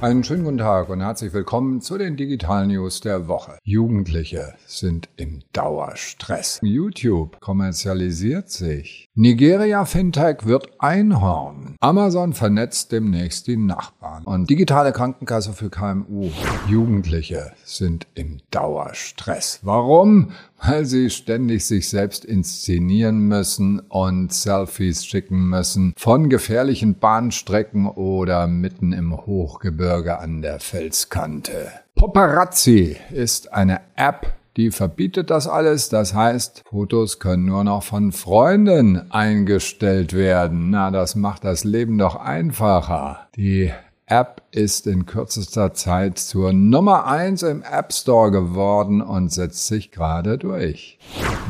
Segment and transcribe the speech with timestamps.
[0.00, 3.58] Einen schönen guten Tag und herzlich willkommen zu den Digital News der Woche.
[3.64, 6.60] Jugendliche sind im Dauerstress.
[6.62, 9.07] YouTube kommerzialisiert sich.
[9.20, 11.74] Nigeria Fintech wird Einhorn.
[11.80, 14.22] Amazon vernetzt demnächst die Nachbarn.
[14.22, 16.30] Und digitale Krankenkasse für KMU.
[16.68, 19.58] Jugendliche sind im Dauerstress.
[19.62, 20.30] Warum?
[20.64, 28.46] Weil sie ständig sich selbst inszenieren müssen und Selfies schicken müssen von gefährlichen Bahnstrecken oder
[28.46, 31.72] mitten im Hochgebirge an der Felskante.
[31.96, 35.88] Paparazzi ist eine App, die verbietet das alles.
[35.88, 40.70] Das heißt, Fotos können nur noch von Freunden eingestellt werden.
[40.70, 43.28] Na, das macht das Leben doch einfacher.
[43.36, 43.72] Die
[44.06, 49.92] App ist in kürzester Zeit zur Nummer eins im App Store geworden und setzt sich
[49.92, 50.98] gerade durch.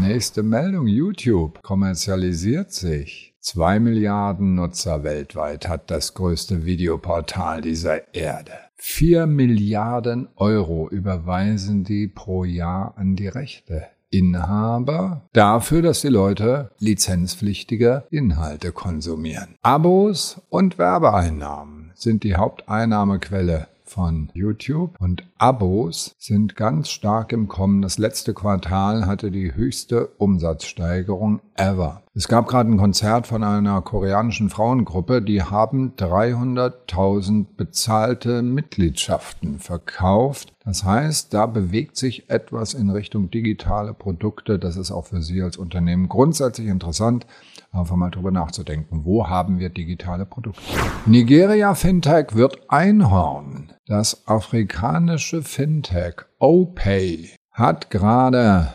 [0.00, 0.88] Nächste Meldung.
[0.88, 3.35] YouTube kommerzialisiert sich.
[3.48, 8.50] Zwei Milliarden Nutzer weltweit hat das größte Videoportal dieser Erde.
[8.74, 13.86] Vier Milliarden Euro überweisen die pro Jahr an die Rechte.
[14.10, 19.54] Inhaber dafür, dass die Leute lizenzpflichtige Inhalte konsumieren.
[19.62, 27.80] Abos und Werbeeinnahmen sind die Haupteinnahmequelle von YouTube und Abos sind ganz stark im Kommen.
[27.80, 32.02] Das letzte Quartal hatte die höchste Umsatzsteigerung ever.
[32.18, 40.54] Es gab gerade ein Konzert von einer koreanischen Frauengruppe, die haben 300.000 bezahlte Mitgliedschaften verkauft.
[40.64, 44.58] Das heißt, da bewegt sich etwas in Richtung digitale Produkte.
[44.58, 47.26] Das ist auch für Sie als Unternehmen grundsätzlich interessant,
[47.70, 49.04] einfach mal drüber nachzudenken.
[49.04, 50.62] Wo haben wir digitale Produkte?
[51.04, 53.72] Nigeria Fintech wird Einhorn.
[53.86, 58.72] Das afrikanische Fintech OPay hat gerade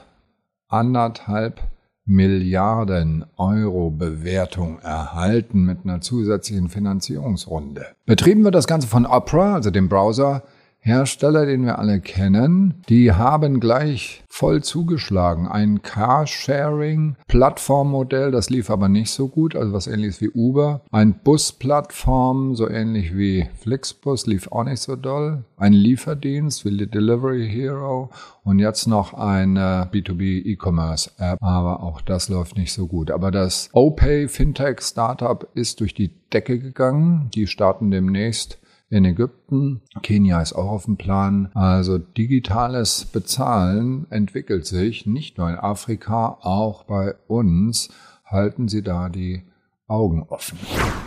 [0.68, 1.60] anderthalb
[2.06, 7.86] Milliarden Euro Bewertung erhalten mit einer zusätzlichen Finanzierungsrunde.
[8.06, 10.44] Betrieben wird das Ganze von Opera, also dem Browser
[10.84, 15.48] Hersteller, den wir alle kennen, die haben gleich voll zugeschlagen.
[15.48, 20.82] Ein Carsharing-Plattformmodell, das lief aber nicht so gut, also was ähnliches wie Uber.
[20.92, 25.44] Ein Busplattform, so ähnlich wie Flixbus, lief auch nicht so doll.
[25.58, 28.10] Ein Lieferdienst wie Delivery Hero
[28.44, 33.12] und jetzt noch eine B2B E-Commerce App, aber auch das läuft nicht so gut.
[33.12, 37.30] Aber das OPay Fintech Startup ist durch die Decke gegangen.
[37.36, 38.58] Die starten demnächst
[38.92, 39.82] in Ägypten.
[40.04, 41.50] Kenia ist auch auf dem Plan.
[41.54, 47.90] Also digitales Bezahlen entwickelt sich nicht nur in Afrika, auch bei uns
[48.26, 49.44] halten Sie da die
[49.88, 50.58] Augen offen.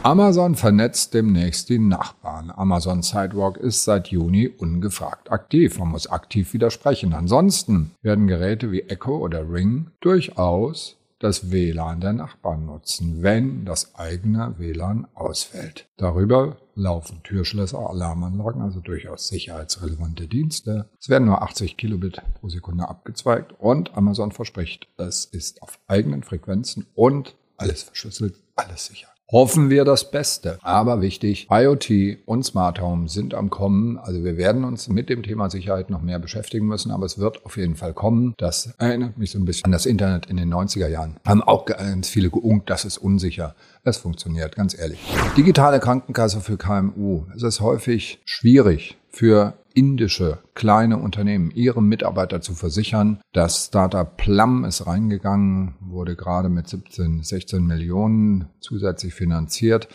[0.02, 2.52] Amazon vernetzt demnächst die Nachbarn.
[2.54, 5.78] Amazon Sidewalk ist seit Juni ungefragt aktiv.
[5.78, 7.14] Man muss aktiv widersprechen.
[7.14, 13.94] Ansonsten werden Geräte wie Echo oder Ring durchaus das WLAN der Nachbarn nutzen, wenn das
[13.94, 15.88] eigene WLAN ausfällt.
[15.96, 20.90] Darüber laufen Türschlösser, Alarmanlagen, also durchaus sicherheitsrelevante Dienste.
[21.00, 26.24] Es werden nur 80 Kilobit pro Sekunde abgezweigt und Amazon verspricht, es ist auf eigenen
[26.24, 29.13] Frequenzen und alles verschlüsselt, alles sicher.
[29.34, 30.60] Hoffen wir das Beste.
[30.62, 33.98] Aber wichtig, IoT und Smart Home sind am Kommen.
[33.98, 37.44] Also wir werden uns mit dem Thema Sicherheit noch mehr beschäftigen müssen, aber es wird
[37.44, 38.34] auf jeden Fall kommen.
[38.36, 41.16] Das erinnert mich so ein bisschen an das Internet in den 90er Jahren.
[41.26, 43.56] Haben auch ganz viele geungt, das ist unsicher.
[43.82, 45.00] Es funktioniert, ganz ehrlich.
[45.36, 47.24] Digitale Krankenkasse für KMU.
[47.34, 53.20] Es ist häufig schwierig für indische kleine Unternehmen ihre Mitarbeiter zu versichern.
[53.32, 59.88] Das Startup Plum ist reingegangen, wurde gerade mit 17, 16 Millionen zusätzlich finanziert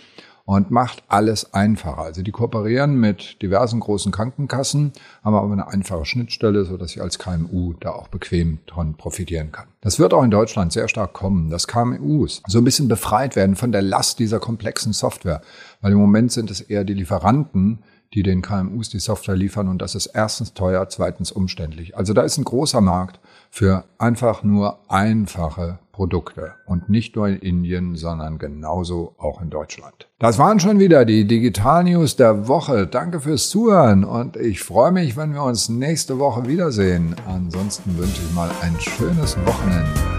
[0.50, 2.00] und macht alles einfacher.
[2.00, 7.01] Also die kooperieren mit diversen großen Krankenkassen, haben aber eine einfache Schnittstelle, so dass ich
[7.03, 9.68] als KMU da auch bequem dran profitieren kann.
[9.81, 13.56] Das wird auch in Deutschland sehr stark kommen, dass KMUs so ein bisschen befreit werden
[13.56, 15.41] von der Last dieser komplexen Software,
[15.81, 17.84] weil im Moment sind es eher die Lieferanten,
[18.14, 21.96] die den KMUs die Software liefern und das ist erstens teuer, zweitens umständlich.
[21.96, 23.20] Also da ist ein großer Markt
[23.52, 30.07] für einfach nur einfache Produkte und nicht nur in Indien, sondern genauso auch in Deutschland.
[30.18, 32.88] Das waren schon wieder die Digital News der Woche.
[32.88, 37.16] Danke fürs Zuhören und ich freue mich, wenn wir uns nächste Woche wiedersehen.
[37.28, 40.19] Ansonsten wünsche ich mal ein schönes Wochenende.